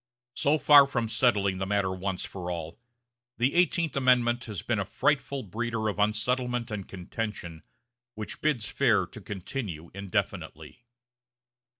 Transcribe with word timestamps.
So 0.33 0.57
far 0.57 0.87
from 0.87 1.07
settling 1.07 1.59
the 1.59 1.67
matter 1.67 1.91
once 1.93 2.25
for 2.25 2.49
all, 2.49 2.79
the 3.37 3.53
Eighteenth 3.53 3.95
Amendment 3.95 4.45
has 4.45 4.63
been 4.63 4.79
a 4.79 4.83
frightful 4.83 5.43
breeder 5.43 5.87
of 5.89 5.99
unsettlement 5.99 6.71
and 6.71 6.87
contention, 6.87 7.61
which 8.15 8.41
bids 8.41 8.67
fair 8.67 9.05
to 9.05 9.21
continue 9.21 9.91
indefinitely. 9.93 10.85